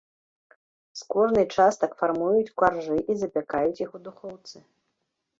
[0.99, 4.57] З кожнай частак фармуюць каржы і запякаюць іх у духоўцы.